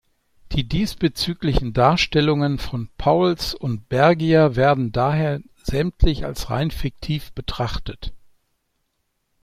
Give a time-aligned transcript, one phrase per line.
[0.53, 8.11] Die diesbezüglichen Darstellungen von Pauwels und Bergier werden daher sämtlich als rein fiktiv betrachtet.